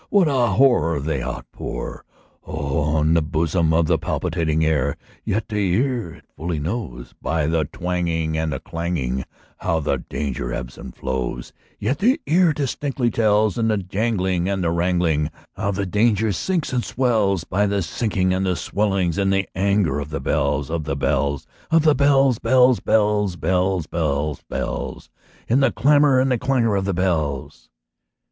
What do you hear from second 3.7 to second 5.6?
of the palpitating air! Yet, the